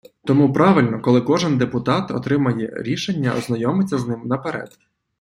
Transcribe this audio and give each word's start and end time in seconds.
Тому 0.25 0.53
правильно, 0.53 1.01
коли 1.01 1.21
кожен 1.21 1.57
депутат 1.57 2.11
отримає 2.11 2.73
рішення, 2.75 3.33
ознайомиться 3.37 3.97
з 3.97 4.07
ним 4.07 4.21
наперед. 4.25 4.79